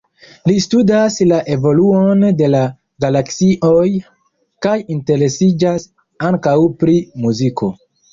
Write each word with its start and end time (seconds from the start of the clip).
Li 0.49 0.53
studas 0.65 1.15
la 1.31 1.41
evoluon 1.55 2.23
de 2.39 2.47
la 2.53 2.61
galaksioj 3.05 3.83
kaj 4.67 4.73
interesiĝas 4.95 5.85
ankaŭ 6.31 6.55
pri 6.81 6.97
muziko. 7.27 7.71